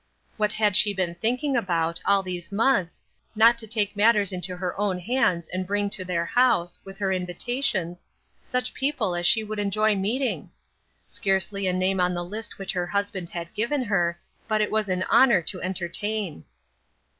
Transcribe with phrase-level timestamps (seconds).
[0.35, 3.03] What had she been thinking about, all these months,
[3.35, 5.59] not to take matters into her own hands SLIPPERY GROUND.
[5.59, 8.07] 97 and bring to their house, with her invitations,
[8.43, 10.49] such people as she would enjoy meeting?
[11.07, 14.89] Scarcely a name on the list which her husband had given her, but it was
[14.89, 16.45] an honor to entertain.